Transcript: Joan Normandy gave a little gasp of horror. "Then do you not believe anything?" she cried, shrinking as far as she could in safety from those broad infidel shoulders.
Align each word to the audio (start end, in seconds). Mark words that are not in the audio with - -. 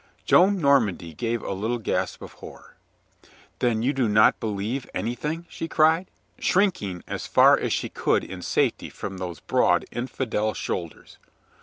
Joan 0.25 0.57
Normandy 0.57 1.13
gave 1.13 1.43
a 1.43 1.53
little 1.53 1.77
gasp 1.77 2.23
of 2.23 2.31
horror. 2.33 2.75
"Then 3.59 3.81
do 3.81 3.85
you 3.95 4.09
not 4.09 4.39
believe 4.39 4.89
anything?" 4.95 5.45
she 5.47 5.67
cried, 5.67 6.09
shrinking 6.39 7.03
as 7.05 7.27
far 7.27 7.55
as 7.55 7.71
she 7.71 7.87
could 7.87 8.23
in 8.23 8.41
safety 8.41 8.89
from 8.89 9.19
those 9.19 9.41
broad 9.41 9.85
infidel 9.91 10.55
shoulders. 10.55 11.19